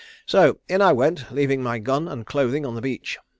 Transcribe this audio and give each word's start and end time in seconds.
So 0.25 0.57
in 0.67 0.81
I 0.81 0.93
went 0.93 1.31
leaving 1.31 1.61
my 1.61 1.77
gun 1.77 2.07
and 2.07 2.25
clothing 2.25 2.65
on 2.65 2.73
the 2.73 2.81
beach. 2.81 3.19